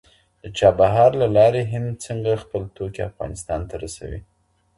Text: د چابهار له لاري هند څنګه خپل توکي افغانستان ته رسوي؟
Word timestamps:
د 0.41 0.43
چابهار 0.57 1.11
له 1.21 1.27
لاري 1.37 1.63
هند 1.73 1.91
څنګه 2.05 2.41
خپل 2.43 2.61
توکي 2.75 3.01
افغانستان 3.09 3.61
ته 3.69 3.75
رسوي؟ 3.83 4.19